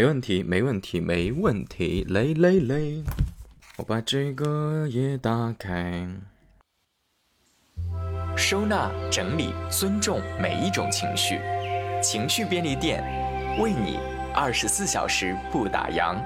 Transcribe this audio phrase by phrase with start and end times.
[0.00, 2.06] 没问题，没问题，没问题。
[2.08, 3.04] 嘞嘞嘞，
[3.76, 6.08] 我把这个也打开。
[8.34, 11.38] 收纳、整理、尊重每一种情绪，
[12.02, 13.04] 情绪便利店
[13.60, 13.98] 为你
[14.34, 16.16] 二十四小时不打烊。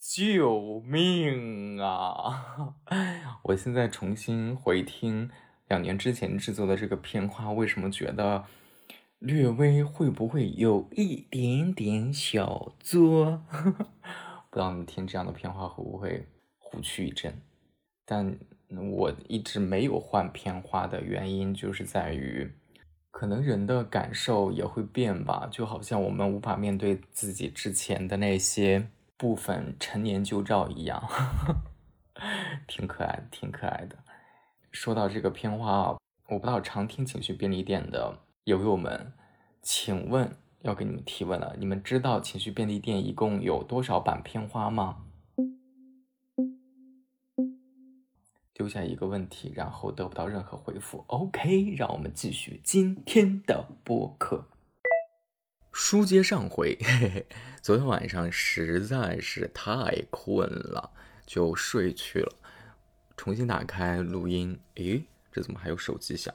[0.00, 2.72] 救命啊！
[3.44, 5.28] 我现在重新回听
[5.68, 8.42] 两年之前制作的这个片花，为什么觉得
[9.22, 13.40] 略微会不会有一点点小作？
[14.50, 16.26] 不知道你听这样的片花会不会
[16.58, 17.32] 虎躯一震？
[18.04, 18.36] 但
[18.90, 22.52] 我一直没有换片花的原因，就是在于
[23.12, 28.88] 可能人的感受也会变吧，就好像我们无法面对自己之前的那些。
[29.16, 31.00] 部分陈年旧照一样，
[32.66, 33.96] 挺可爱，挺可爱的。
[34.72, 35.96] 说到这个片花啊，
[36.26, 39.12] 我不知道常听情绪便利店的友友们，
[39.62, 45.04] 请问要给你们提问了，你们知道情绪便利店一共有多少版片花吗？
[48.52, 51.04] 丢下一个问题，然后得不到任何回复。
[51.06, 54.44] OK，让我们继续今天的播客。
[55.70, 57.26] 书接上回，嘿嘿，
[57.62, 60.90] 昨天晚上实在是太困了，
[61.24, 62.34] 就睡去了。
[63.16, 66.34] 重新打开录音，诶，这怎么还有手机响？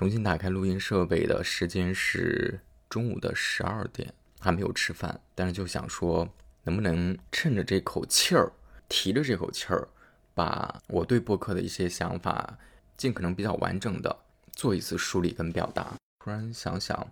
[0.00, 6.26] 重新打开录音设备的时间是中午的十二点，还没有吃饭，但是就想说，
[6.62, 8.50] 能不能趁着这口气儿，
[8.88, 9.86] 提着这口气儿，
[10.32, 12.58] 把我对播客的一些想法，
[12.96, 14.18] 尽可能比较完整的
[14.52, 15.94] 做一次梳理跟表达。
[16.24, 17.06] 突然想想。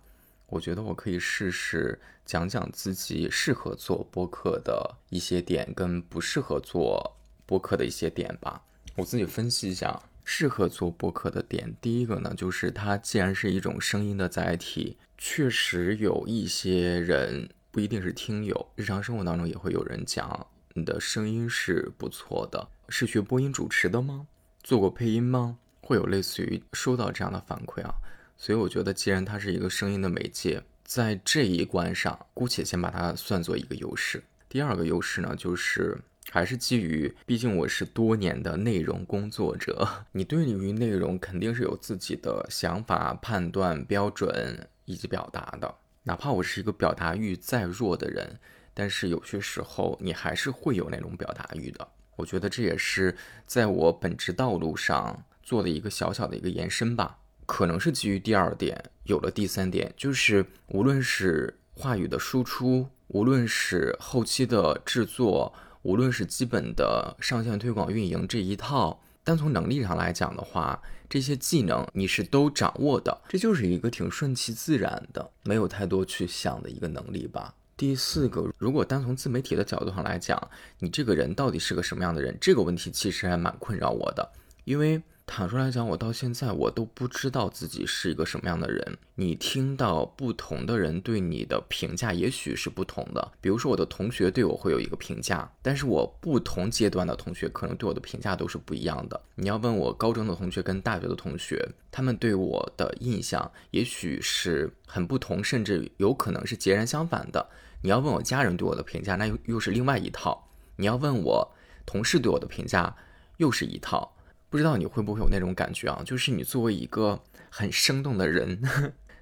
[0.47, 8.59] 我觉得我可以试试讲讲自己适合做播客的一些点，跟不适合做播客的一些点吧。
[8.95, 10.01] 我自己分析一下，
[10.31, 24.27] 适合做播客的点，第一个呢，就是它既然是一种声音的载体，确实有一些人不一定是听友，日常生活当中也会有人讲你的声音是不错的，是学播音主持的吗？
[24.61, 25.57] 做过配音吗？
[25.81, 27.95] 会有类似于收到这样的反馈啊。
[28.37, 34.21] 所以我觉得，既然它是一个声音的媒介，在这一关上，姑且先把它算作一个优势。
[34.47, 35.97] 第二个优势呢，就是
[36.31, 45.75] 还是基于，毕竟我是多年的内容工作者，你对于内容肯定是有自己的想法、判断标准以及表达的。
[46.03, 48.39] 哪怕我是一个表达欲再弱的人，
[48.73, 51.87] 但是有些时候你还是会有那种表达欲的。
[52.15, 53.15] 我觉得这也是
[53.45, 57.17] 在我本职道路上做的一个小小的一个延伸吧。
[57.45, 65.51] 可能是基于第二点，有了第三点，就是无论是话语的输出，无论是后期的制作，
[65.81, 77.53] 无论是基本的上线推广运营这一套，单从能力上来讲的话，这些技能你是都掌握的，这就是一个挺顺其自然的，没有太多去想的一个能力吧。
[77.77, 82.37] 第四个，如果单从自媒体的角度上来讲，你这个人到底是个什么样的人？
[82.41, 84.31] 这个问题其实还蛮困扰我的，
[84.63, 85.01] 因为。
[85.31, 88.97] 坦率来讲，我到现在我都不知道自己是一个什么样的人。
[89.13, 93.31] 你听到不同的人对你的评价，也许是不同的。
[93.39, 99.21] 比如说，我的同学对我会有一个评价，但是我不同阶段的同学可能对我的评价都是不一样的。
[99.35, 107.47] 你要问我高中的同学跟大学的同学，他们对我的印象也许是很不同，甚至有可能是截然相反的。
[107.83, 110.49] 你要问我家人对我的评价，那又又是另外一套。
[110.77, 111.51] 你要问我
[111.85, 112.95] 同事对我的评价，
[113.37, 114.15] 又是一套。
[114.49, 116.01] 不知道你会不会有那种感觉啊？
[116.03, 118.61] 就是你作为一个很生动的人，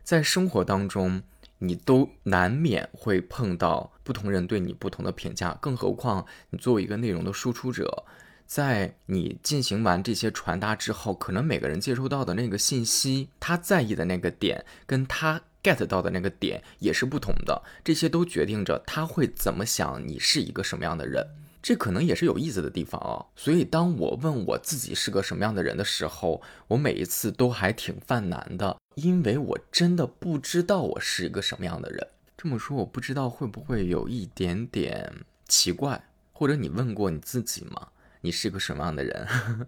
[0.03, 1.21] 在生活当中，
[1.59, 8.05] 你都难免会碰到不同人对你不同的评价，更何况你作为一个内容的输出者，
[8.45, 21.27] 在你进行完这些传达之后，可能每个人接收到的那个信息，他在意的那个点，跟他 get 到的那个点也是不同的，这些都决定着他会怎么想你是一个什么样的人。
[21.62, 32.07] 这可能也是有意思的地方啊，所以当我问我自己是个什么样的人的时候，我每一次都还挺犯难的，因为我真的不知道我是一个什么样的人。
[32.38, 36.01] 这么说，我不知道会不会有一点点奇怪，
[36.31, 37.89] 或者你问过你自己吗？
[38.21, 39.27] 你是个什么样的人？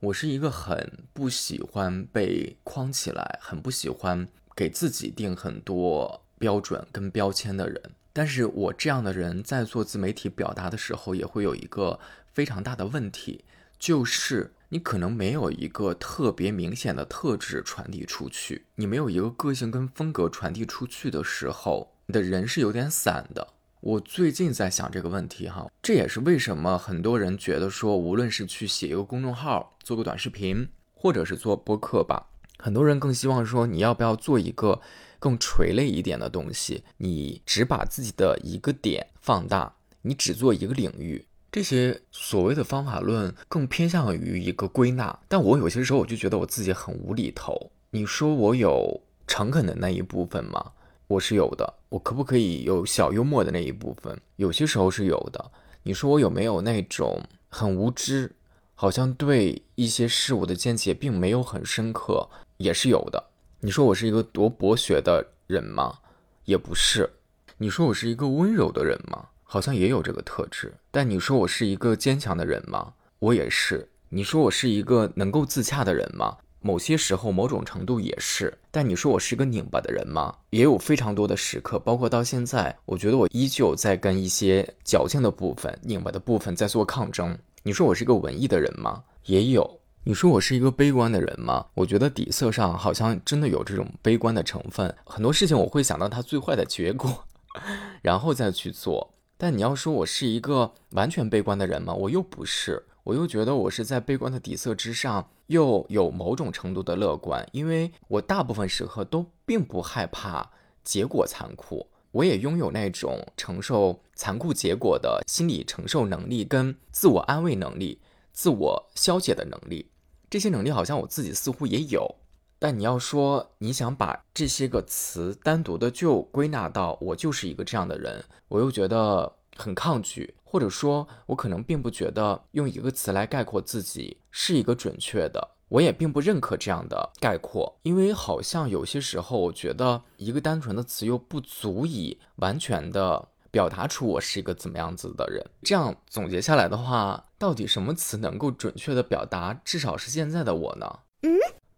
[0.00, 7.82] 我是一个很不喜欢被框起来，很不喜欢给自己定很多标准跟标签的人。
[8.16, 11.98] 但是我这样的人在做自媒体表达的时候，也会有一个
[12.32, 13.44] 非常大的问题，
[13.76, 23.48] 就是你可能没有一个特别明显的特质传递出去，你没有一个个性跟风格传递出去的时候，你的人是有点散的。
[23.80, 32.28] 我最近在想这个问题哈，这也是为什么很多人觉得说，无论是去写一个公众号，做个短视频，或者是做播客吧，
[32.58, 34.80] 很多人更希望说，你要不要做一个。
[35.24, 41.24] 更垂类一点的东西，你只把自己的一个点放大，你只做一个领域。
[41.50, 47.70] 这些所谓的方法论更偏向于一个归纳，但我有些时候我就觉得我自己很无厘头。
[47.88, 50.72] 你说我有诚恳的那一部分吗？
[51.06, 51.72] 我是有的。
[51.88, 54.20] 我可不可以有小幽默的那一部分？
[54.36, 55.52] 有些时候是有的。
[55.84, 58.30] 你说我有没有那种很无知，
[58.74, 62.28] 好像对一些事物的见解并没有很深刻，
[62.58, 63.30] 也是有的。
[63.64, 66.00] 你说我是一个多博学的人吗？
[66.44, 67.08] 也不是。
[67.56, 69.28] 你说我是一个温柔的人吗？
[69.42, 72.92] 好像也有这个特质，但你说我是一个坚强的人吗？
[73.20, 73.88] 我也是。
[74.10, 76.36] 你说我是一个能够自洽的人吗？
[76.60, 78.52] 某些时候，某种程度也是。
[78.70, 80.36] 但你说我是一个拧巴的人吗？
[80.50, 87.38] 也有非常多的时刻，包括到现在，我觉得我依旧在跟一些矫情的部分、拧巴的部分在做抗争。
[87.62, 89.04] 你说我是一个文艺的人吗？
[89.24, 89.80] 也有。
[90.06, 91.68] 你说我是一个悲观的人吗？
[91.72, 94.94] 我觉得底色上好像真的有这种悲观的成分。
[95.06, 97.24] 很多事情我会想到它最坏的结果，
[98.02, 99.14] 然后再去做。
[99.38, 101.94] 但你要说我是一个完全悲观的人吗？
[101.94, 110.50] 我又不是，我又觉得我是在悲观的底色之上，又有某种程度的乐观，因为我大部分时刻都并不害怕
[110.84, 118.02] 结果残酷，我也拥有那种承受残酷结果的心理承受能力、跟自我安慰能力、
[118.34, 119.88] 自我消解的能力，
[120.34, 122.12] 这些能力好像我自己似乎也有。
[122.58, 145.40] 但你要说你想把这些个词单独的就归纳到我就是一个这样的人，我又觉得很抗拒，或者说，我可能并不觉得用一个词来概括自己是一个准确的，我也并不认可这样的概括，因为好像有些时候，我觉得一个单纯的词又不足以完全的表达出我是一个怎么样子的人。
[145.62, 150.98] 这样总结下来的话，到底什么词能够准确的表达至少是现在的我呢？
[151.22, 151.30] 嗯，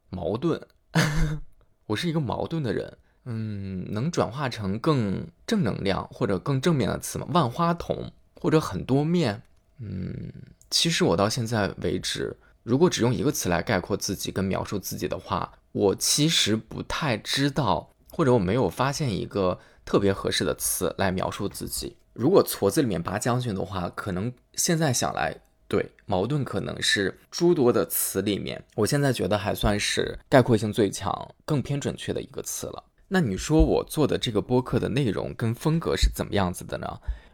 [0.08, 0.67] 矛盾。
[1.88, 2.96] 我是一个矛盾的人，
[3.26, 7.26] 嗯，能转化成更正能量或者更正面的词吗？
[7.31, 9.43] 万花筒或者很多面，
[9.78, 10.32] 嗯，
[10.70, 21.97] 其实我到现在为止，如果只用一个词来概括自己跟描述自己的话，我其实不太知道，或者我没有发现一个特别合适的词来描述自己。
[22.12, 25.35] 如果矬子里面拔将军的话，可能现在想来。
[25.69, 32.85] 对，矛盾可能是诸多的词里面，我现在觉得还算是概括性最强、更偏准确的一个词了。
[33.09, 36.87] 那你说我做的这个播客的内容跟风格是怎么样子的呢？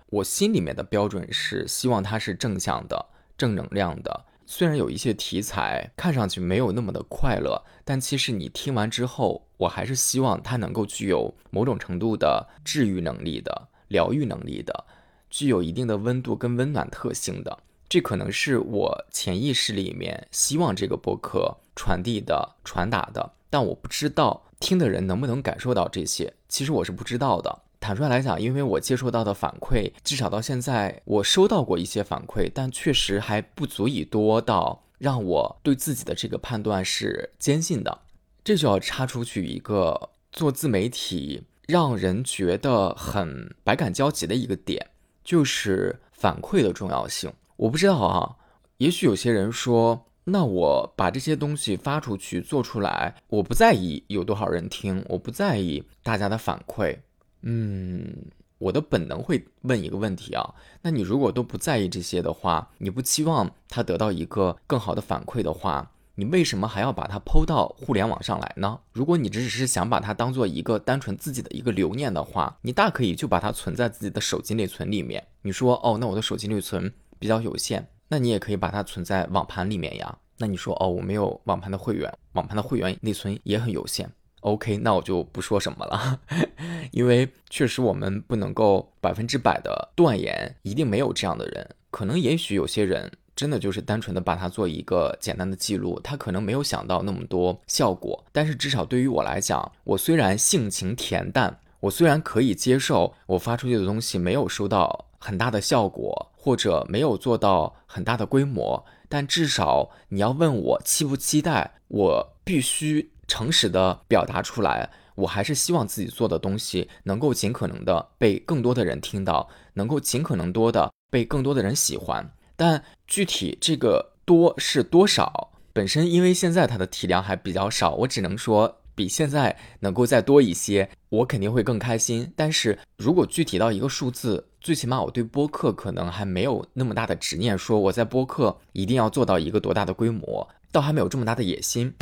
[0.09, 3.07] 我心里面的标准是希望它是正向的、
[3.37, 4.25] 正能量的。
[4.55, 14.85] 虽然有一些题材看上去没有那么的快乐，但其实你听完之后，我还是希望它能够具有某种程度的治愈能力的、疗愈能力的，
[15.31, 17.61] 具有一定的温度跟温暖特性的。
[17.89, 26.31] 这可能是我潜意识里面希望这个播客传递的、传达的，但我不知道听的人能不能感受到这些。
[26.51, 27.63] 其实我是不知道的。
[27.83, 38.03] 坦率来讲，因为我接收到的反馈，至少到现在我收到过一些反馈，但确实还不足以多到让我对自己的这个判断是坚信的。
[38.45, 44.91] 这就要插出去一个做自媒体让人觉得很百感交集的一个点，
[45.25, 47.33] 就是反馈的重要性。
[47.57, 48.37] 我不知道啊，
[48.77, 56.99] 也许有些人说，那我把这些东西发出去做出来，我不在意有多少人听，我不在意大家的反馈。
[57.43, 58.15] 嗯，
[58.59, 68.79] 我的本能会问一个问题啊，那你如果都不在意这些的话，你不期望他得到一个更好的反馈的话，你为什么还要把它抛到互联网上来呢？
[68.93, 75.27] 如果你只是想把它当做一个单纯自己的一个留念的话，你大可以就把它存在自己的手机内存里面。
[75.43, 76.93] 你说，哦，那我的手机内存。
[77.23, 80.19] 比较有限，那你也可以把它存在网盘里面呀。
[80.39, 84.11] 那你说哦，我没有网盘的会员，网盘的会员内存也很有限。
[84.43, 86.21] OK，那我就不说什么了，
[86.93, 91.69] 因为确实我们不能够百分之百的断言一定没有这样的人。
[91.91, 98.25] 可能也许有些人真的就是单纯的把它做一个简单的记录，他可能没有想到那么多效果。
[98.31, 106.29] 但是至少对于我来讲，我虽然性情恬淡，我虽然可以接受我发出去的东西没有收到很大的效果。
[106.45, 114.91] 或者没有做到很大的规模，但至少你要问我期不期待，我必须诚实的表达出来。
[115.15, 122.31] 我还是希望自己做的东西能够尽可能的被更多的人听到，能够尽可能多的被更多的人喜欢。
[122.57, 132.31] 但具体这个多是多少，本身因为现在它的体量还比较少，我只能说比现在能够再多一些，我肯定会更开心。
[132.37, 141.93] 但是如果具体到一个数字，最起码我对播客可能还没有那么大的执念，说我在播客一定要做到一个多大的规模，倒还没有这么大的野心。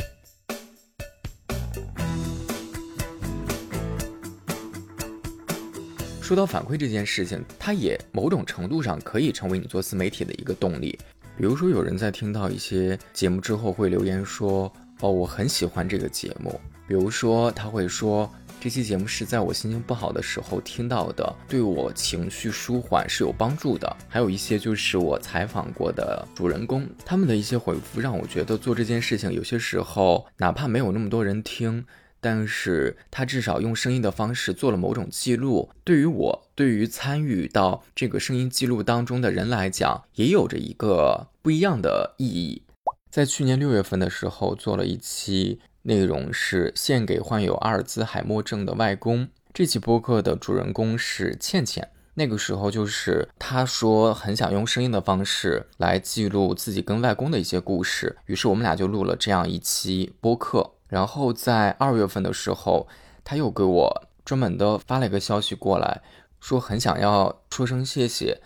[6.31, 10.97] 说到反馈这件事情，它也某种程度上可以成为你做自媒体的一个动力。
[11.35, 14.71] 比如说，有人在听到一些节目之后会留言说
[15.01, 16.57] ：“哦，我很喜欢这个节目。”
[16.87, 18.31] 比如说，他会说。
[18.61, 23.97] 这期节目是在我心情不好的时候听到的，对我情绪舒缓是有帮助的。
[24.07, 31.83] 还有一些就是我采访过的主人公，他们的一些回复让我觉得做这件事情有些时候哪怕没有那么多人听，
[32.21, 35.69] 但是他至少用声音的方式做了某种记录。
[35.83, 42.61] 对于我，对于参与到这个声音记录当中的人来讲，也有着一个不一样的意义。
[43.09, 45.59] 在去年六月份的时候做了一期。
[45.83, 49.27] 内容是献给患有阿尔兹海默症的外公。
[49.51, 51.89] 这期播客的主人公是倩倩。
[52.13, 60.73] 那个时候，就是她说很想用声音的方式来记录自己跟外公的一些故事，于是我们俩就录了这样一期播客。
[60.91, 62.87] 然后在二月份的时候，
[63.23, 66.01] 他又给我专门的发了一个消息过来，
[66.41, 68.41] 说很想要说声谢谢，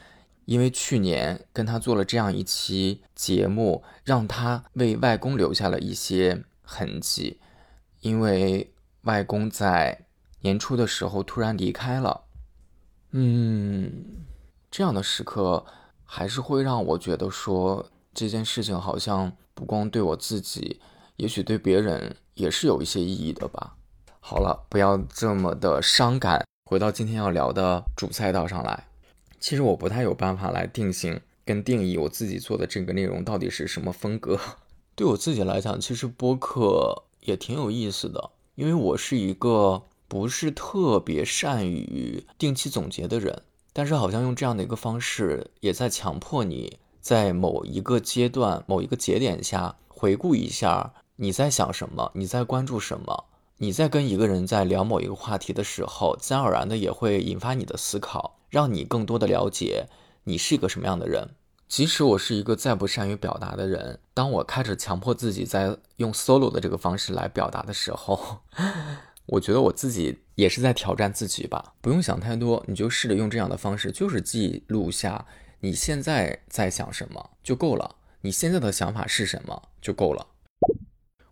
[0.46, 6.46] 因为去年跟他做了这样一期节目，让他为外公留下了一些。
[6.68, 7.40] 痕迹，
[8.02, 8.74] 因为
[9.04, 10.08] 外公在
[10.42, 12.24] 年初的时候突然离开了，
[13.12, 14.25] 嗯，
[14.72, 15.64] 这样的时刻
[16.04, 17.86] 还是会让我觉得说
[18.16, 20.82] 这件事情好像不光对我自己，
[21.18, 23.76] 也许对别人也是有一些意义的吧。
[24.20, 28.88] 好了，不要这么的伤感，回到今天要聊的主赛道上来。
[29.40, 34.40] 其实我不太有办法来定性跟定义我自己做的这个内容到底是什么风格。
[34.96, 43.44] 对我自己来讲，其实播客也挺有意思的，因为我是一个不是特别善于定期总结的人，
[43.74, 53.26] 但是好像用这样的一个方式，也在强迫你在某一个阶段、某一个节点下回顾一下你在想什么，你在关注什么，
[53.58, 59.88] 你在跟一个人在聊某一个话题的时候，自然而然的也会引发你的思考，让你更多的了解
[60.26, 61.30] 你是一个什么样的人。
[61.70, 68.40] 即使我是一个再不善于表达的人，当我开始强迫自己在用 solo 的这个方式来表达的时候，
[69.28, 71.74] 我觉得我自己也是在挑战自己吧。
[71.80, 75.26] 不用想太多，你就试着用这样的方式，就是记录下
[75.62, 80.28] 你现在在想什么就够了，你现在的想法是什么就够了。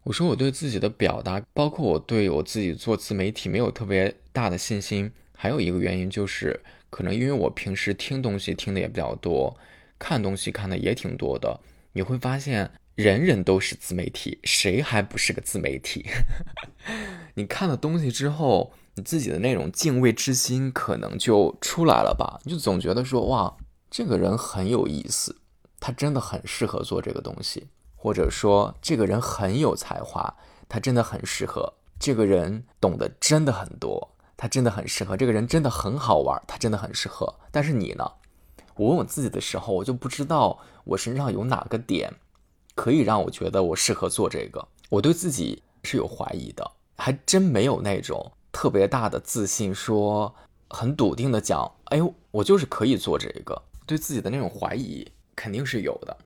[0.03, 9.55] 我说我对自己的表达，包括我对我自己做自媒体没有特别大的信心，还有一个原因就是，可能因为我平时听东西听的也比较多。
[10.00, 11.57] 看东西看的也挺多的，
[11.93, 16.05] 你会发现人人都是自媒体，谁还不是个自媒体？
[17.36, 22.41] 你看了东西之后，你自己的那种敬畏之心可能就出来了吧？
[22.43, 23.55] 你就总觉得说，哇，
[23.89, 25.38] 这个人很有意思，
[25.79, 27.67] 他真的很适合做这个东西，
[28.03, 30.36] 或者说这个人很有才华，
[30.67, 31.75] 他真的很适合。
[31.98, 35.15] 这个人懂得真的很多，他真的很适合。
[35.15, 37.33] 这个人真的很好玩，他真的很适合。
[37.50, 38.12] 但是你呢？
[38.75, 42.13] 我问我自己的时候，我就不知道我身上有哪个点
[42.75, 44.67] 可以让我觉得我适合做这个。
[44.89, 50.36] 我对自己是有怀疑的，还真没有那种特别大的自信，说
[50.72, 53.62] 很笃定的讲，哎呦，我就是可以做这个。
[53.86, 56.17] 对自己的那种怀疑肯定是有的，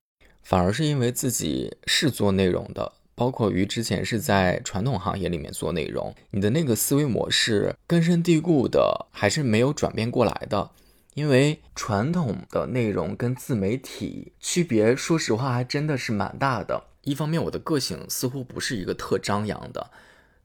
[0.47, 10.71] 反而是因为自己是做内容的，包括于之前是在传统行业里面做内容，你的那个思维模式根深蒂固的，还是没有转变过来的。
[11.15, 16.81] 因为传统的内容跟自媒体区别，说实话还真的是蛮大的。
[17.01, 19.91] 一方面，我的个性似乎不是一个特张扬的、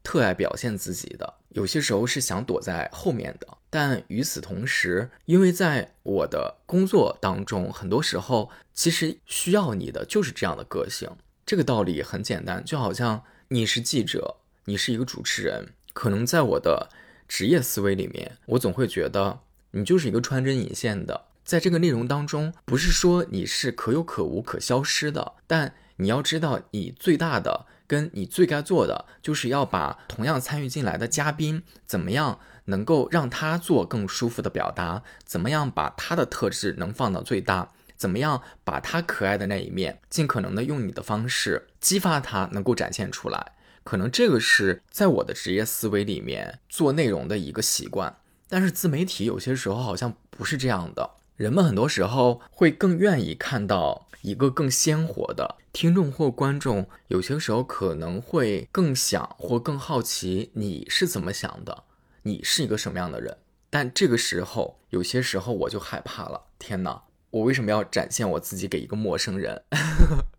[0.03, 3.47] 特爱表现自己的，有些时候是想躲在后面的。
[3.71, 11.09] 但与此同时，因为在我的工作当中，很多时候其实需要你的就是这样的个性。
[11.47, 16.91] 这个道理很简单，就好像你是记者，你是一个主持人，可能在我的
[17.27, 19.41] 职业思维里面，我总会觉得。
[19.75, 37.69] 你就是一个穿针引线的，在这个内容当中，不是说你是可有可无、可消失的，但你要知道，你最大的跟你最该做的，就是要把同样参与进来的嘉宾，怎么样能够让他做更舒服的表达，怎么样把他的特质能放到最大，
[37.99, 43.53] 怎么样把他可爱的那一面，尽可能的用你的方式激发他能够展现出来。
[43.85, 48.17] 可能这个是在我的职业思维里面做内容的一个习惯。
[48.49, 51.11] 但是自媒体有些时候好像不是这样的，
[51.43, 61.83] 人们很多时候会更愿意看到一个更鲜活的听众或观众，有些时候可能会更想或更好奇你是怎么想的，
[62.23, 63.39] 你是一个什么样的人。
[63.69, 69.65] 但这个时候，有些时候我就害怕了，天哪，我为什么要展现我自己给一个陌生人？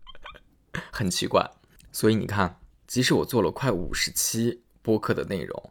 [0.90, 1.50] 很奇怪。
[1.92, 5.70] 所以你看，即使我做了快五十期播客的内容，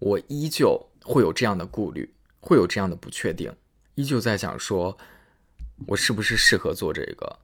[0.00, 0.90] 我依旧。
[1.02, 3.54] 会有这样的顾虑，会有这样的不确定，
[3.96, 4.98] 依旧在想说，
[5.86, 7.38] 我是不是适合做这个？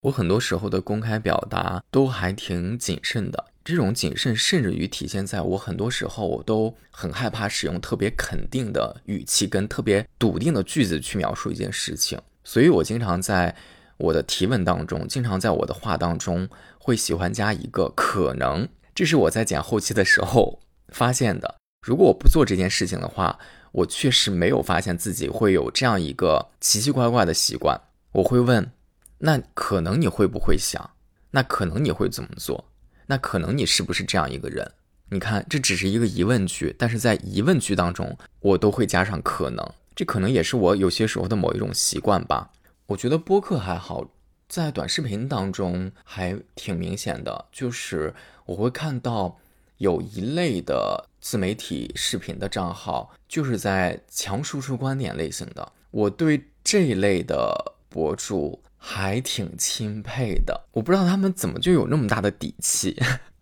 [0.00, 13.54] 我很多时候的公开表达都还挺谨慎的，这种谨慎甚至于体现在我很多时候我都很害怕使用特别肯定的语气跟特别笃定的句子去描述一件事情，所以我经常在
[13.98, 21.56] 我的提问当中，经常在我的话当中会喜欢加一个可能，这是我在剪后期的时候发现的。
[21.86, 23.38] 如果我不做这件事情的话，
[23.74, 27.80] 我确实没有发现自己会有这样一个奇奇怪怪的习惯，
[28.12, 28.70] 我会问。
[29.18, 30.90] 那可能你会不会想？
[31.32, 32.66] 那可能你会怎么做？
[33.06, 34.70] 那可能你是不是这样一个人？
[35.10, 39.68] 你看，这只是一个疑问句，但是在疑问句当中，我都会加上可能。
[39.96, 42.52] 这可能也是我有些时候的某一种习惯吧。
[42.86, 44.08] 我觉得播客还好，
[44.48, 48.14] 在短视频当中还挺明显的，就是
[48.46, 49.38] 我会看到
[49.78, 55.72] 有一类的自媒体视频的账号，就是在强输出观点类型的。
[55.90, 58.60] 我对这类的博主。
[58.86, 62.94] 还挺钦佩的，我不知道他们怎么就有那么大的底气，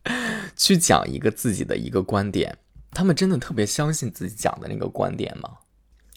[0.56, 2.56] 去讲一个自己的一个观点。
[2.92, 5.50] 他们真的特别相信自己讲的那个观点吗？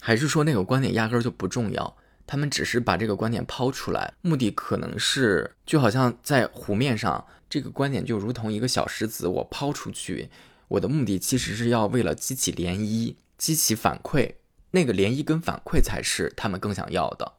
[0.00, 1.96] 还是说那个观点压根儿就不重要？
[2.26, 10.28] 他们只是把这个观点抛出来，目的可能是就好像在湖面上，这个观点就如同一个小石子，我抛出去，
[10.68, 14.34] 我的目的其实是要为了激起涟漪，激起反馈，
[14.72, 17.34] 那个涟漪跟反馈才是他们更想要的。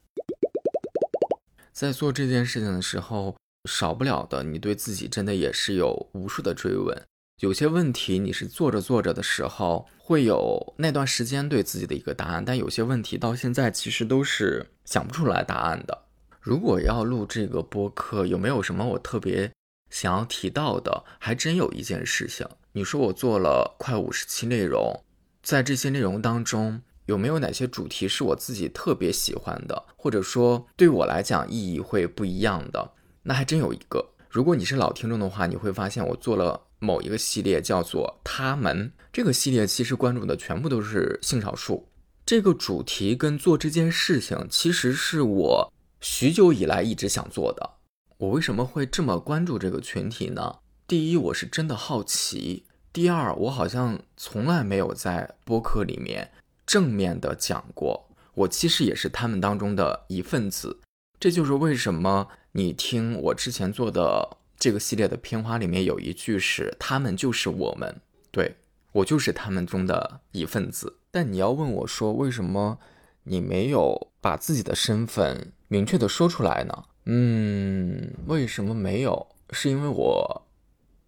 [1.74, 3.36] 在做这件事情的时候，
[3.70, 7.06] 少不了的，你对自己真的也是有无数的追问。
[7.40, 16.06] 有些问题你是做着做着的时候，会有那段时间对自己的一个答案，但有些问题到现在其实都是想不出来答案的。
[16.42, 19.52] 如果要录这个播客，有没有什么我特别
[19.92, 21.04] 想要提到的？
[21.20, 22.48] 还真有一件事情。
[22.72, 25.04] 你说我做了快五十期内容，
[25.44, 26.82] 在这些内容当中。
[27.06, 32.92] 有没有哪些主题是我自己特别喜欢的，或者说对我来讲意义会不一样的？
[33.24, 34.10] 那还真有一个。
[34.30, 38.92] 如果你是老听众的话，你会发现我做了某一个系列，叫做“他们”。
[39.12, 41.88] 这个系列其实关注的全部都是性少数。
[42.26, 47.78] 这个主题跟做这件事情，其实是我许久以来一直想做的。
[48.18, 50.58] 我为什么会这么关注这个群体呢？
[50.88, 56.32] 第一，我是真的好奇；第二，我好像从来没有在播客里面。
[56.66, 60.82] 正面的讲过，我其实也是他们当中的一份子。
[61.20, 68.56] 这就是为什么你听我之前做的这个系列的片花里面有一句是“他们就是我们”，对
[68.92, 70.98] 我就是他们中的一份子。
[71.12, 72.80] 但你要问我说，为什么
[73.24, 76.84] 你没有把自己的身份明确的说出来呢？
[77.06, 79.28] 嗯，为什么没有？
[79.52, 80.48] 是因为我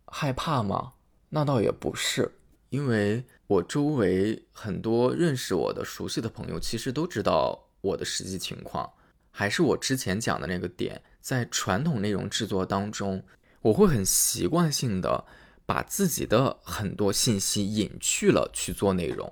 [0.07, 0.93] 害怕吗？
[1.29, 2.31] 那倒也不是，
[2.69, 3.23] 因为。
[3.49, 8.87] 我周围很多认识我的熟悉的朋友，其实都知道我的实际情况。
[9.31, 13.23] 还是我之前讲的那个点，在传统内容制作当中，
[13.61, 15.25] 我会很习惯性的
[15.65, 19.31] 把自己的很多信息隐去了去做内容，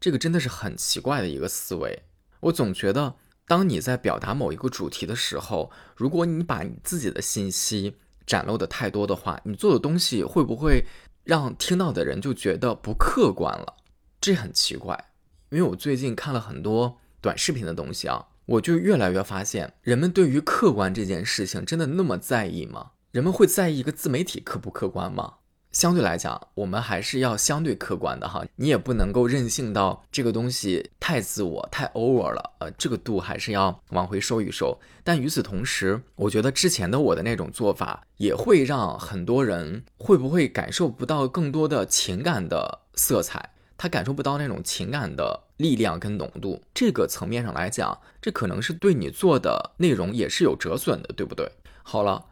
[0.00, 2.02] 这个真的是很奇怪的一个思维。
[2.40, 3.14] 我总觉得，
[3.46, 10.84] 当你在表达某一个主题的时候，如果你把你自己的信息展露的太多的话，你做的东西会不会？
[11.24, 13.76] 让听到的人就觉得不客观了，
[14.20, 15.12] 这很奇怪。
[15.50, 22.91] 因为我最近看了很多短视频的东西啊，我就越来越发现，人们对于客观这件事情真的那么在意吗？
[23.12, 25.34] 人们会在意一个自媒体客不客观吗？
[25.70, 28.42] 相对来讲，我们还是要相对客观的哈。
[28.56, 34.80] 你也不能够任性到这个东西太自我、太 over 了，呃，这个度还是要往回收一收。
[35.04, 46.62] 但与此同时，我觉得之前的我的那种做法，也会让很多人会不会感受不到更多的情感的色彩，他感受不到那种情感的力量跟浓度。
[46.72, 51.52] 这个层面上来讲，这可能是对你做的内容也是有折损的，对不对？
[51.82, 52.24] 好了，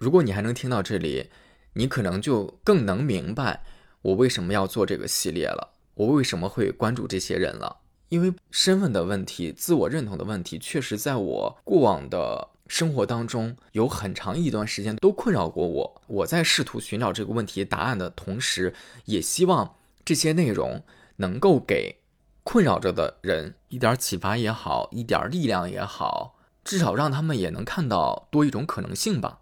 [0.00, 1.30] 如果你还能听到这里。
[1.74, 3.62] 你可能就更能明白
[4.02, 7.76] 我为什么要做这个系列了，我为什么会关注这些人了？
[8.08, 16.02] 因为身份的问题、自我认同的问题，确实在我过往的生活当中有很长一段时间都困扰过我。
[16.08, 20.82] 我在试图寻找这个问题答案的同时，也希望这些内容
[21.18, 22.00] 能够给
[22.42, 26.34] 困扰着的人一点启发也好，一点力量也好，
[26.64, 29.39] 至少让他们也能看到多一种可能性吧。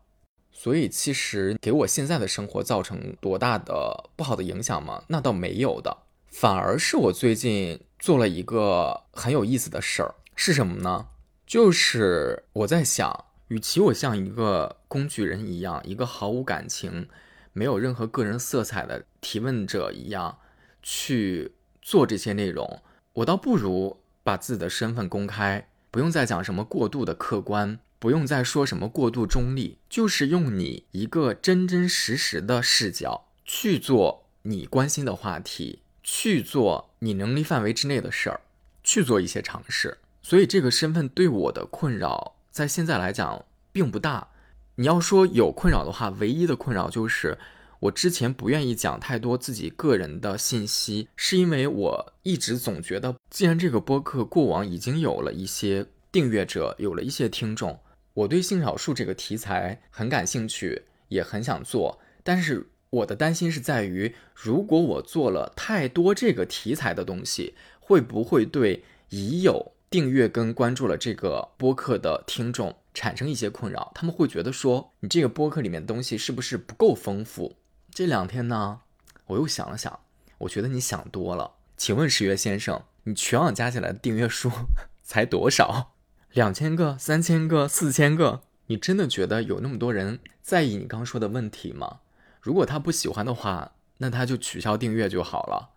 [0.60, 5.04] 所以其实给我现在的生活造成多大的不好的影响吗？
[5.06, 11.06] 那倒没有的，反而是我最近做了一个很有意思的事儿，是什么呢？
[11.46, 17.08] 就是我在想，与其我像一个工具人一样，一个毫无感情、
[17.52, 20.38] 没有任何个人色彩的提问者一样
[20.82, 38.40] 去做这些内容，我倒不如把自己的身份公开，不用再讲什么过度的客观，不用再说什么过度中立，就是用你一个真真实实的视角去做你关心的话题，去做你能力范围之内的事儿，
[38.82, 39.98] 去做一些尝试。
[40.22, 44.28] 所以这个身份对我的困扰，在现在来讲并不大。
[44.76, 47.38] 你要说有困扰的话，唯一的困扰就是。
[47.80, 57.78] 我之前不愿意讲太多自己个人的信息，是因为我一直总觉得，既然这个播客过往已经有了一些订阅者，有了一些听众，
[58.18, 62.00] 我对性少数这个题材很感兴趣，也很想做。
[62.24, 73.92] 但是我的担心是在于，如果我做了太多这个题材的东西，会不会对已有订阅跟关注了这个播客的听众产生一些困扰？
[73.94, 77.54] 他们会觉得说，你这个播客里面的东西是不是不够丰富？
[77.92, 78.80] 这两天呢，
[79.26, 80.00] 我又想了想，
[80.38, 81.52] 我觉得你想多了。
[81.76, 84.50] 请问十月先生，你全网加起来的订阅数
[85.04, 85.94] 才多少？
[86.38, 88.42] 两千个、三千个、四千个？
[88.68, 91.98] 你真的觉得有那么多人在意你刚说的问题吗？
[92.40, 95.70] 如果他不喜欢的话，那他就取消订阅就好了。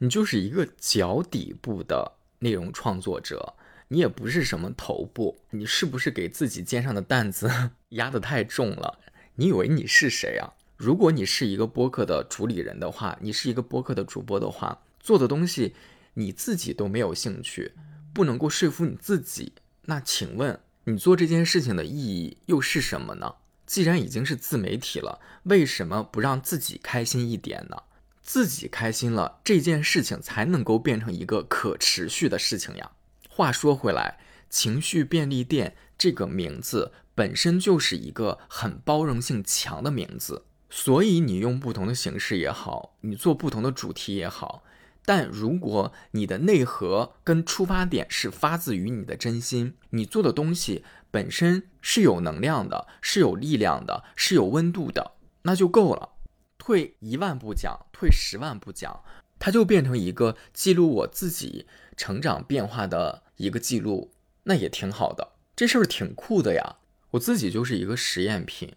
[0.00, 3.54] 你就是一个脚底部的内容创作者，
[3.88, 7.50] 你也不是什么头部，你是不是给自己肩上的担子
[7.96, 8.98] 压得太重了？
[9.36, 10.52] 你以为你是谁啊？
[10.76, 15.74] 如果你是一个播客的主理人的话，你是一个播客的主播的话，做的东西
[16.12, 17.72] 你自己都没有兴趣，
[18.12, 19.54] 不能够说服你自己，
[19.86, 23.34] 那请问你做这件事情的意义又是什么呢？
[23.66, 27.82] 既然已经是自媒体了，为什么不让自己开心一点呢？
[28.22, 32.92] 自己开心了，这件事情才能够变成一个可持续的事情呀。
[33.28, 34.18] 话说回来，
[34.48, 40.44] 情绪便利店这个名字本身就是一个很包容性强的名字。
[40.70, 44.64] 所以你用不同的形式也好，你做不同的主题也好，
[45.04, 55.12] 但如果你的内核跟出发点是发自于你的真心，你做的东西本身是有能量的，是有力量的，是有温度的，
[55.42, 56.10] 那就够了。
[56.58, 59.02] 退一万步讲，退十万步讲，
[59.38, 64.12] 它就变成一个记录我自己成长变化的一个记录，
[64.44, 65.32] 那也挺好的。
[65.54, 66.76] 这事儿挺酷的呀，
[67.10, 68.74] 我自己就是一个实验品，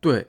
[0.00, 0.28] 对。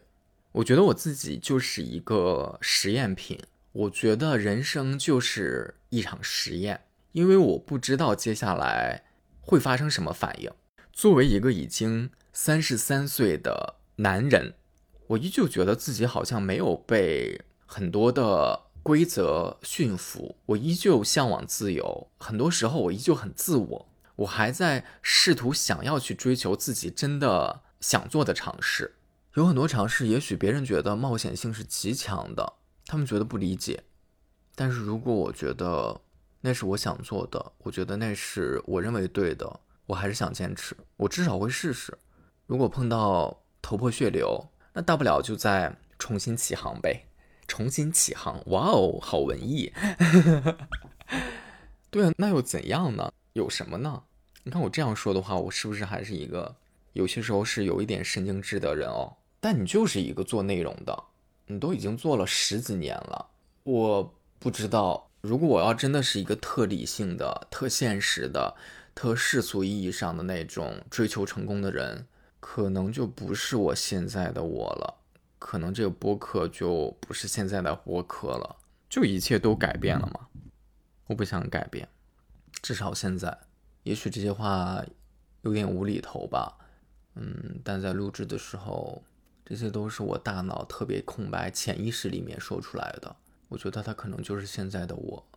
[0.55, 3.39] 我觉得我自己就是一个实验品。
[3.73, 9.03] 我觉得人生就是一场实验，因为我不知道接下来
[9.39, 10.51] 会发生什么反应。
[10.91, 14.55] 作为一个已经三十三岁的男人，
[15.07, 20.37] 我依旧觉得自己好像没有被很多的规则驯服。
[20.47, 23.87] 我依旧向往自由，很多时候我依旧很自我。
[24.17, 28.95] 我还在试图想要去追求自己真的想做的尝试。
[29.35, 32.53] 有很多尝试，也许别人觉得冒险性是极强的，
[32.91, 33.81] 他们觉得不理解。
[34.53, 36.01] 但是如果我觉得
[36.41, 40.75] 那是我想做的，我觉得那是我认为对的，我还是想坚持。
[40.97, 41.97] 我至少会试试。
[42.47, 47.05] 如果碰到头破血流，那大不了就再重新起航呗。
[47.47, 49.71] 重新起航，哇哦，好文艺。
[51.89, 53.09] 对啊，那又怎样呢？
[53.31, 54.03] 有什么呢？
[54.43, 56.57] 你看我这样说的话，我是不是还是一个
[56.91, 59.15] 有些时候是有一点神经质的人哦？
[59.39, 61.03] 但你就是一个做内容的，
[61.47, 63.29] 你都已经做了十几年了。
[63.63, 68.55] 我不知道，如果我要真的是一个特理性的、特现实的、
[68.95, 72.07] 特世俗意义上的那种追求成功的人，
[72.39, 74.97] 可能就不是我现在的我了。
[75.37, 78.55] 可能这个播客就不是现在的播客了，
[78.89, 80.27] 就一切都改变了吗？
[81.07, 81.87] 我不想改变，
[82.61, 83.37] 至少现在。
[83.83, 84.83] 也许这些话
[85.41, 86.57] 有点无厘头吧，
[87.15, 89.03] 嗯，但在录制的时候。
[89.51, 93.17] 这些都是我大脑特别空白、潜意识里面说出来的。
[93.49, 95.27] 我觉得他可能就是现在的我。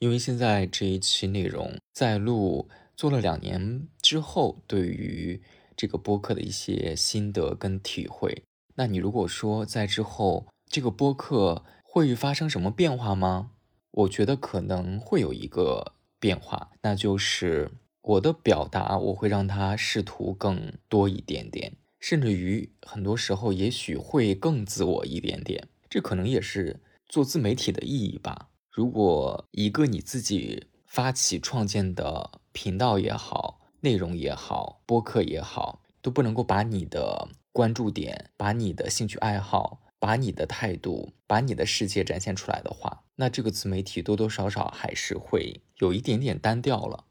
[0.00, 5.40] 因为现在这一期内容在录做了两年之后，对于
[5.74, 8.44] 这个播客的一些心得跟体会。
[8.74, 13.52] 那你如果说在之后这个播客会发生什么变化吗？
[13.92, 17.70] 我觉得可能会有一个变化，那就是。
[18.10, 25.68] 我的表达，我会让他试图更多一点点，甚至于很多时候也许会更自我一点点。
[25.88, 28.48] 这可能也是做自媒体的意义吧。
[28.68, 47.04] 如果一个你自己发起创建的频道也好，内容也好，播客也好，都不能够把你的关注点、把你的兴趣爱好、把你的态度、把你的世界展现出来的话，那这个自媒体多多少少还是会有一点点单调了。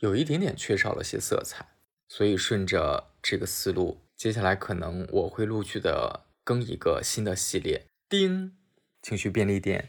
[0.00, 1.66] 有一点点缺少了些色彩，
[2.08, 7.86] 所以顺着这个思路，接下来可能我会陆续的更一个新的系列。
[8.08, 8.56] 叮，
[9.02, 9.88] 情绪便利店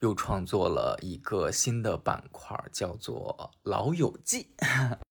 [0.00, 4.54] 又创作了一个新的板块，叫做“老友记”。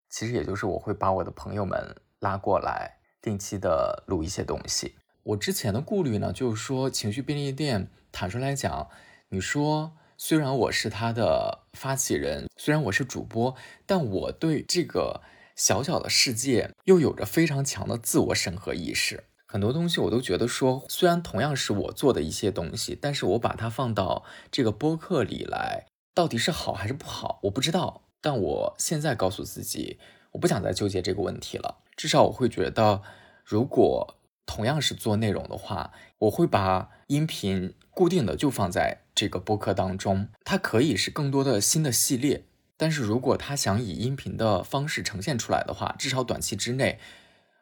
[0.10, 4.95] 其实也就是我会把我的朋友们拉过来，定期的录一些东西。
[5.23, 8.89] 我之前的顾虑呢，就是说情绪便利店，坦率来讲，
[9.30, 13.55] 你说虽然我是他的发起人，虽然我是主播，
[13.88, 15.21] 但我对这个
[15.55, 19.23] 小小的世界又有着非常强的自我审核意识。
[19.47, 28.03] 很多东西我都觉得说，虽然同样是我做的一些东西，但是我把它放到这个播客里来，到底是好还是不好，我不知道。
[28.21, 29.97] 但我现在告诉自己，
[30.34, 31.79] 我不想再纠结这个问题了。
[31.97, 33.01] 至少我会觉得，
[33.43, 42.45] 如果同样是做内容的话，我会把音频固定的就放在这个播客当中，它可以是更多的新的系列。
[42.75, 46.99] 但是如果他想以音频的方式呈现出来的话，至少短期之内。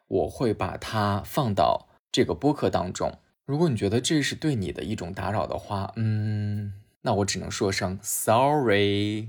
[0.08, 3.18] 我会把它放到这个播客当中。
[3.44, 9.28] 如果你觉得这是对你的一种打扰的话，嗯，那我只能说声 sorry，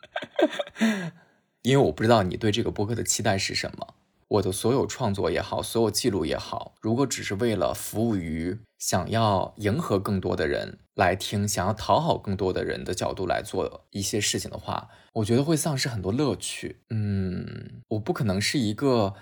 [1.62, 3.94] 因为我不知道你对这个播客的期待是什么。
[4.28, 16.80] 我的所有创作也好，所有记录也好，如果只是为了服务于想要迎合更多的人来听，想要讨好更多的人的角度来做一些事情的话，我觉得会丧失很多乐趣。
[16.90, 19.14] 嗯，我不可能是一个。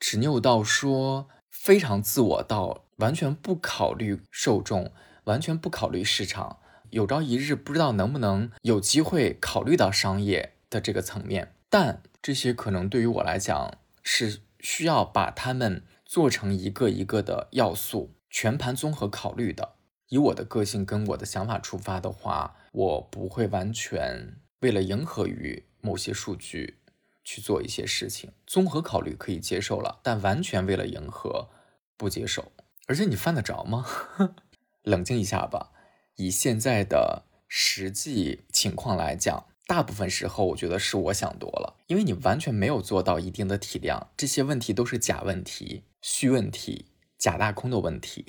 [0.00, 4.92] 执拗到说非常自我到完全不考虑受众，
[5.24, 6.58] 完全不考虑市场，
[6.90, 19.76] 有朝一日不知道能不能有机会考虑到商业的这个层面，但这些可能对于我来讲是需要把它们做成一个一个的要素，全盘综合考虑的。
[20.08, 26.80] 以我的个性跟我的想法出发的话，我不会完全为了迎合于某些数据。
[27.22, 31.48] 去做一些事情，综合考虑可以接受了，但完全为了迎合
[31.96, 32.52] 不接受。
[32.86, 33.86] 而且你犯得着吗？
[34.82, 35.70] 冷静一下吧。
[36.16, 46.90] 以现在的实际情况来讲，大部分时候我觉得是我想多了，因为你完全没有做到一定的体量，这些问题都是假问题、虚问题、
[47.24, 48.26] 假大空的问题，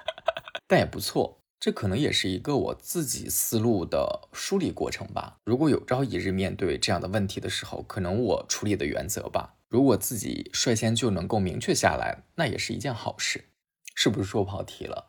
[0.66, 1.42] 但也不错。
[1.60, 5.36] 这可能也是一个我自己思路的梳理过程吧。
[5.44, 13.50] 如果有朝一日面对这样的问题的时候，可能我处理的原则吧，如果自己率先就能够明确下来，那也是一件好事。
[13.94, 15.06] 是不是说跑题了？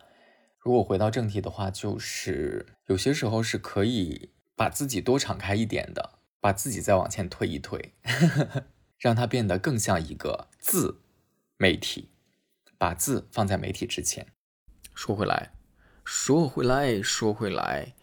[0.60, 7.94] 如果回到正题的话，就是有些时候是可以把自己多敞开一点的，把自己再往前推一推，
[9.00, 11.00] 让它变得更像一个自
[11.56, 12.10] 媒体，
[12.78, 14.28] 把字放在媒体之前。
[14.94, 15.52] 说回来。
[16.06, 17.94] 说回来，说回来，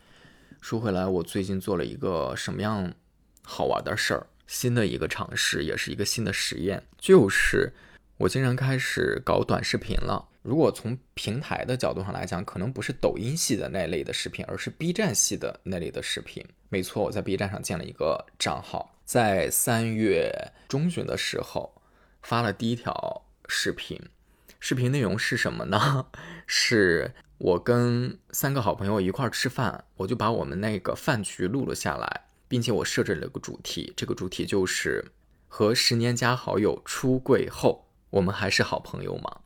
[0.61, 2.95] 说回来，我最近做了一个什么样
[3.43, 4.27] 好玩的事儿？
[4.47, 7.73] 新的一个尝试，也是一个新的实验，就是
[8.17, 10.29] 我竟然开始搞短视频了。
[10.43, 16.43] 如果从平台的角度上来讲，可能不是抖音系的那类的视频，而是 B 站系的那类的视频。
[16.71, 20.33] 没错，我在 B 站上建了一个账号，在三月
[20.67, 21.83] 中旬的时候
[22.23, 24.01] 发了第一条视频。
[24.61, 26.07] 视频内容是什么呢？
[26.47, 27.15] 是。
[27.39, 35.13] 我跟三个好朋友一块儿吃饭，我就把我们那个饭局录了下来，并且我设置了个主题，这个主题就是
[35.49, 39.41] 和十年加好友出柜后，我们还是好朋友吗？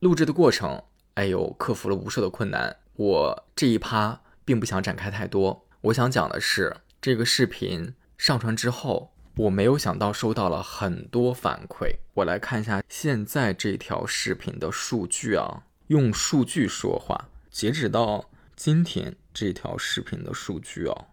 [0.00, 0.82] 录制的过程，
[1.14, 2.78] 哎呦，克服了无数的困难。
[2.94, 11.96] 我这一趴并不想展开太多，我想讲的是，这个视频上传之后，我没有想到收到了很多反馈。
[12.14, 17.28] 我来看一下现在这条视频的数据啊，用数据说话。
[17.50, 21.08] 截止到今天这条视频的数据啊，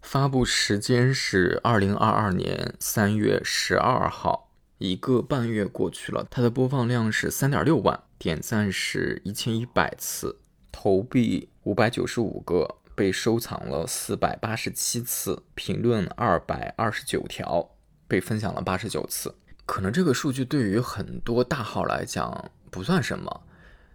[0.00, 10.38] 发布时间是二零二二年三月十二号，一个半月过去了，它的播放量是三点六万，点赞是一千一百次，
[10.72, 17.76] 投币五百九十五个，被收藏了四百八十七次，评论二百二十九条，
[18.08, 19.34] 被分享了八十九次。
[19.66, 23.42] 可能这个数据对于很多大号来讲不算什么。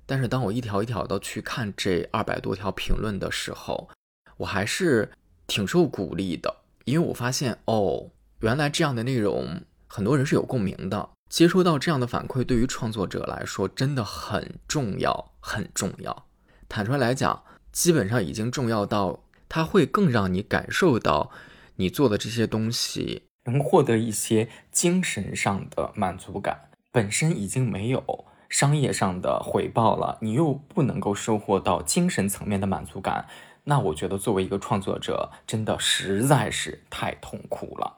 [0.06, 3.90] 但是当我一条一条的去看这二百多条评论的时候，
[4.38, 5.12] 我还是
[5.48, 8.12] 挺受鼓励的，因为我发现哦，
[8.42, 11.10] 原来这样的内容很多人是有共鸣的。
[11.30, 16.28] 接收到这样的反馈，对于创作者来说真的很重要，很重要。
[16.68, 21.32] 坦率来讲，基本上已经重要到它会更让你感受到
[21.78, 28.26] 你做的这些东西能获得一些精神上的满足感，本身已经没有。
[28.50, 33.26] 商业上的回报了，你又不能够收获到精神层面的满足感，
[33.64, 37.98] 那我觉得作为一个创作者，真的实在是太痛苦了。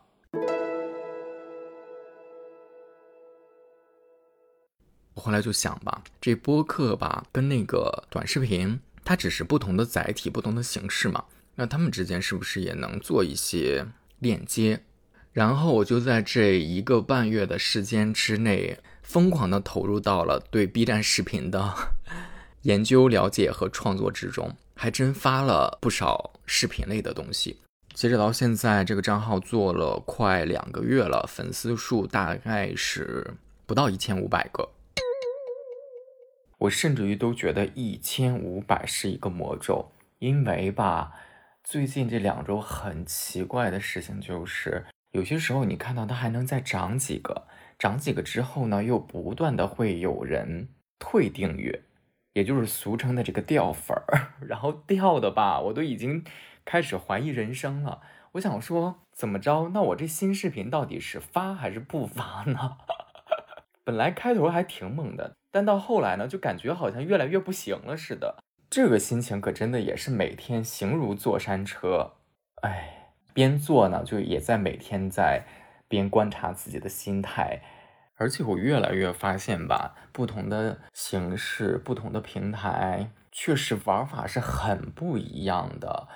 [5.16, 11.26] 我后来就想吧，这播客吧，跟那个短视频它只是不同的载体、不同的形式嘛。
[11.56, 13.86] 那他们之间是不是也能做一些
[14.20, 14.84] 链接？
[15.32, 21.74] 然后我就在这一个半月的时间之内，疯狂的投入到了对 B 站视频的
[22.64, 27.58] 研究、了解和创作之中，还真发了不少视频类的东西。
[27.94, 33.36] 截止到现在，这个账号做了快两个月了，粉丝数大概是
[33.66, 34.68] 不到一千五百个。
[36.64, 41.12] 我甚至于都觉得一千五百是一个魔咒，因为吧，
[41.62, 47.48] 最近这两周很奇怪的事情就是，有些时候你看到它还能再涨几个，
[47.78, 51.84] 涨几个之后呢，又不断的会有人退订阅，
[52.32, 56.24] 也就是俗称的这个掉粉儿， 然后掉的吧，我都已经。
[56.66, 58.00] 开始怀疑人生了，
[58.32, 59.68] 我想说怎么着？
[59.74, 62.78] 那我这新视频到底是发还是不发呢？
[63.84, 68.44] 本来开头还挺猛的，但到后来呢，就感觉好像越来越不行了似的。
[68.72, 72.14] 这个心情可真的也是每天形如坐山车。
[72.64, 75.44] 哎，边做呢，就也在每天在
[75.88, 77.62] 边观察自己的心态，
[78.16, 86.08] 而且我越来越发现吧，不同的形式、不同的平台，确实玩法是很不一样的。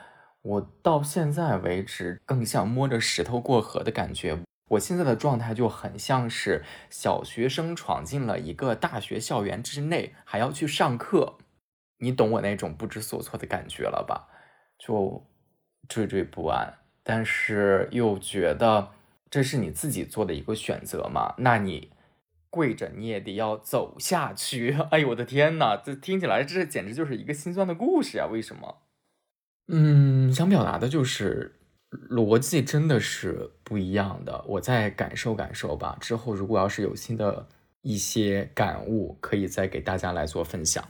[0.42, 4.40] 我到现在为止更像摸着石头过河的感觉。
[4.70, 11.38] 我现在的状态就很像是小学生闯进了一个大学校园之内，还要去上课。
[12.00, 14.28] 你懂我那种不知所措的感觉了吧？
[14.78, 15.26] 就
[15.90, 18.92] 惴惴不安，但是又觉得
[19.30, 21.34] 这是你自己做的一个选择嘛？
[21.40, 21.92] 那你
[22.50, 24.78] 跪着你也得要走下去。
[24.92, 28.28] 哎呦我的天呐，这听起来这简直就是一个心酸的故事啊！
[28.28, 28.84] 为什么？
[29.70, 31.57] 嗯，想表达的就是
[32.10, 34.44] 逻辑真的是不一样的。
[34.48, 35.98] 我再感受感受吧。
[36.02, 37.48] 之后如果要是有新的
[37.82, 40.84] 一些感悟，可以再给大家来做分享。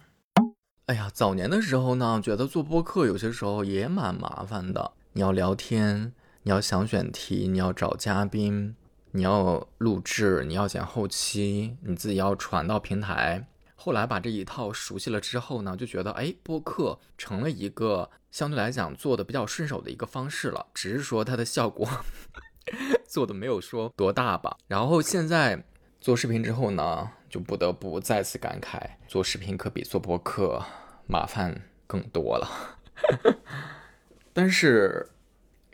[0.88, 4.94] 哎呀，早年的时候呢，觉得做播客有些时候也蛮麻烦的。
[5.14, 8.76] 你要聊天，你要想选题，你要找嘉宾，
[9.12, 13.48] 你要录制，你要剪后期，你自己要传到平台。
[13.80, 20.66] 后来把这一套熟悉了之后呢，就觉得哎，播客成了一个相对来讲做的比较顺手的一个方式了。
[20.74, 21.88] 只是说它的效果
[23.08, 24.58] 做的没有说多大吧。
[24.68, 25.64] 然后现在
[26.02, 30.60] 做视频之后呢，就不得不再次感慨，做视频可比做播客
[31.06, 32.80] 麻烦更多了。
[34.34, 35.08] 但是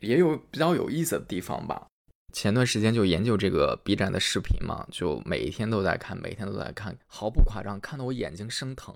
[0.01, 1.87] 也有比较有意思的地方吧。
[2.33, 8.93] 前段时间就研究这个 B 站的视频嘛，就每一天都在看，每天都在看，毫不夸张，看得我眼睛生疼，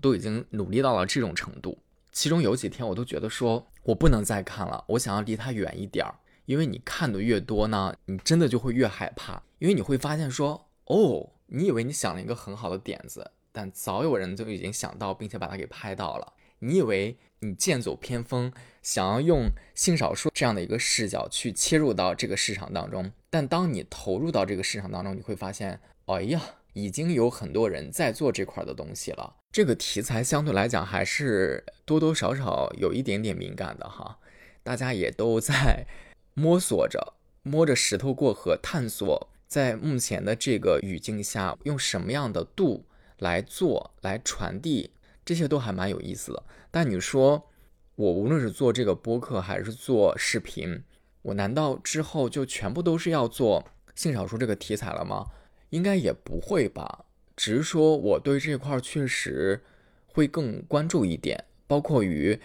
[0.00, 1.78] 都已经努力到了这种程度。
[2.12, 6.14] 其中有几天我都觉得说，我不能再看了，我想要离他远一点儿。
[6.46, 16.32] 因为你看的越多呢，你真的就会越害怕，因为你会发现说，哦，你以为你想了一个很好的点子，但早有人就已经想到，并且把它给拍到了。
[16.60, 26.40] 你以为你剑走偏锋，想要用性少数这样的一个视角去切入到这个市场当中，但当你投入到这个市场当中，你会发现，哎呀，
[26.72, 29.36] 已经有很多人在做这块的东西了。
[29.52, 34.18] 这个题材相对来讲还是多多少少有一点点敏感的哈，
[34.62, 35.86] 大家也都在
[36.34, 42.84] 摸索着，摸着石头过河，探索在目前的这个语境下，用什么样的度
[43.18, 44.90] 来做，来传递。
[45.28, 47.50] 这些都还蛮有意思的，但你说
[47.96, 50.82] 我无论是做这个播客还是做视频，
[51.20, 53.62] 我难道之后就全部都是要做
[53.94, 55.26] 性少数这个题材了吗？
[55.68, 57.04] 应该也不会吧。
[57.36, 59.62] 只是说我对这块确实
[60.06, 62.40] 会更关注一点，包括于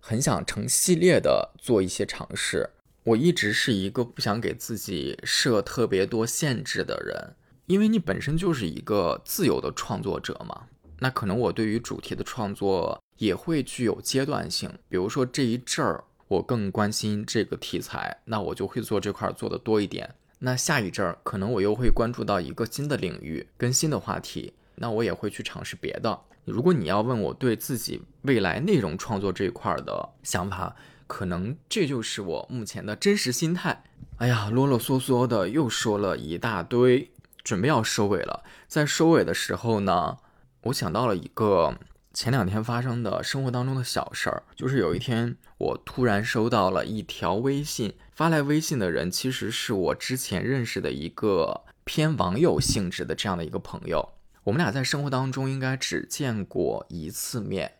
[0.00, 2.70] 很想成系列的做一些尝试。
[3.04, 10.66] 我一直是一个不想给自己设特别多限制的人，因为你本身就是一个自由的创作者嘛。
[11.04, 20.14] 那可能我对于主题的创作也会具有阶段性，比如说这一阵儿我更关心这个题材，那我就会做这块做的多一点。
[20.38, 26.18] 那下一阵儿可能我又会关注到一个新的领域跟新的话题，那我也会去尝试别的。
[26.46, 30.74] 如果你要问我对自己未来内容创作这一块的想法，
[31.06, 33.84] 可能这就是我目前的真实心态。
[34.16, 37.10] 哎呀，啰啰嗦嗦的又说了一大堆，
[37.42, 38.42] 准备要收尾了。
[38.66, 40.16] 在收尾的时候呢。
[40.64, 41.78] 我想到了一个
[42.14, 57.70] 前两天发生的生活当中的小事儿，就是有一天我突然收到了一条微信，发来微信的人其实是我之前认识的一个偏网友性质的这样的一个朋友，我们俩在生活当中应该只见过一次面。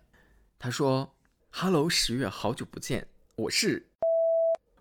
[0.59, 1.15] 他说
[1.49, 3.07] ：“Hello，十月，好久不见，
[3.37, 3.87] 我是……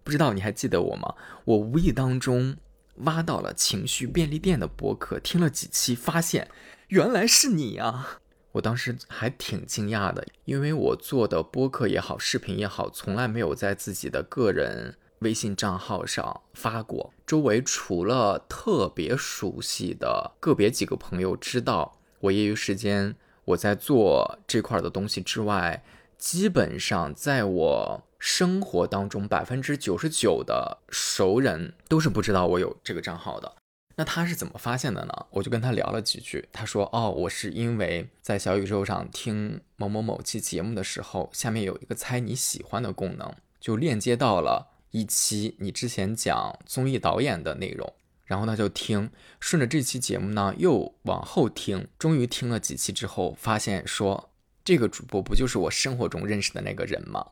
[0.03, 1.15] 不知道你还记得我吗？
[1.45, 2.57] 我无意当中
[2.95, 6.49] 挖到了情绪便利店的博客，听了几期，发现。”
[6.93, 8.19] 原来是你啊！
[8.51, 17.11] 我当时还挺惊讶的，因为我做的播客也好，视频也好，从来没有在自己的个人微信账号上发过。
[17.25, 23.15] 周围除了特别熟悉的个别几个朋友知道我业余时间
[23.45, 25.83] 我在做这块的东西之外，
[26.19, 33.51] 基本上在我生活当中百分之九十九的熟人都是不知道我有这个账号的。
[33.95, 35.13] 那他是怎么发现的呢？
[35.29, 47.93] 我就跟他聊了几句，他说：“哦，我是因为在小宇宙上听某某某期节目的时候，下面有一个猜你喜欢的功能，就链接到了一期你之前讲综艺导演的内容，
[48.25, 54.31] 然后他就听，顺着这期节目呢又往后听，终于听了几期之后，发现说
[54.63, 57.27] 这个主播不就是我生活中认识的那个人吗？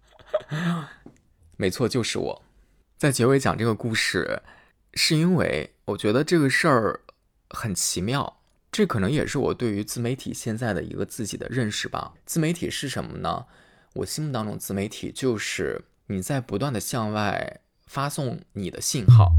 [1.57, 2.43] 没错，就是我。
[2.99, 4.43] 在结尾讲这个故事。”
[4.93, 7.01] 是因为我觉得这个事儿
[7.49, 12.13] 很奇妙，这可能也是我对于自媒体现在的一个自己的认识吧。
[12.25, 13.45] 自媒体是什么呢？
[13.95, 19.33] 我心目当中，自媒体就是你在不断的向外发送你的信号。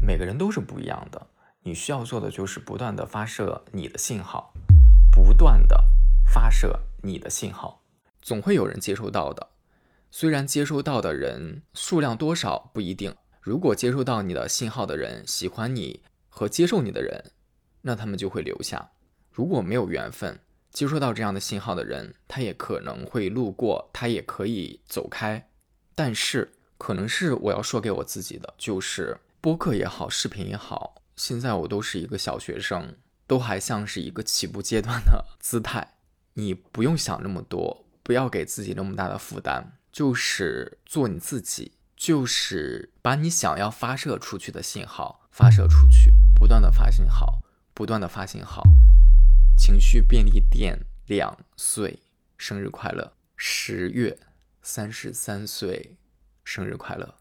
[0.00, 1.26] 每个人都是不一样的，
[1.62, 4.52] 你需要做的就是不断的发射你的信号，
[5.10, 5.84] 不断的
[6.32, 7.82] 发射你的信号，
[8.22, 9.48] 总会有人接收到的。
[10.10, 13.14] 虽然接收到的人数量多少不一定。
[13.46, 17.30] 如果接收到你的信号的人喜欢你和接受你的人，
[17.80, 18.90] 那他们就会留下；
[19.30, 20.40] 如果没有缘分
[20.72, 25.48] 接收到这样的信号的人，他也可能会路过，他也可以走开。
[25.94, 32.96] 但是，可能是我要说给我自己的，就是播客也好，视频也好，现在我都是一个小学生，
[33.28, 35.98] 都还像是一个起步阶段的姿态。
[36.34, 41.70] 你不用想那么多，不要给自己那么大的负担，就是做你自己。
[41.96, 47.42] 就是把你想要发射出去的信号发射出去，不断的发信号，
[47.72, 48.62] 不断的发信号。
[49.56, 51.98] 情绪便利店两岁
[52.36, 54.18] 生日快乐，十月
[54.60, 55.96] 三十三岁
[56.44, 57.14] 生日快乐。